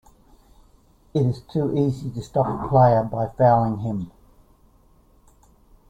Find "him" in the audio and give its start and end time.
3.81-4.09